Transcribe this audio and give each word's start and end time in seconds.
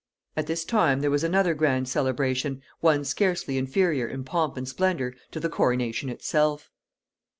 At 0.35 0.47
this 0.47 0.65
time 0.65 1.01
there 1.01 1.11
was 1.11 1.23
another 1.23 1.53
grand 1.53 1.87
celebration, 1.87 2.63
one 2.79 3.05
scarcely 3.05 3.59
inferior 3.59 4.07
in 4.07 4.23
pomp 4.23 4.57
and 4.57 4.67
splendor 4.67 5.13
to 5.29 5.39
the 5.39 5.47
coronation 5.47 6.09
itself. 6.09 6.71